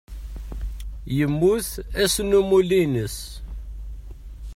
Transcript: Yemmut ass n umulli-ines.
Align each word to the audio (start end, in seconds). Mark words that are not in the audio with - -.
Yemmut 1.17 1.69
ass 2.03 2.15
n 2.21 2.35
umulli-ines. 2.39 3.17